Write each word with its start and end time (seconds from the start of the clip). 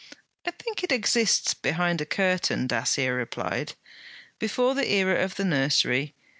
'I 0.47 0.51
think 0.57 0.83
it 0.83 0.91
exists 0.91 1.53
behind 1.53 2.01
a 2.01 2.07
curtain,' 2.07 2.65
Dacier 2.65 3.13
replied. 3.13 3.73
'Before 4.39 4.73
the 4.73 4.91
era 4.91 5.23
of 5.23 5.35
the 5.35 5.45
Nursery. 5.45 6.15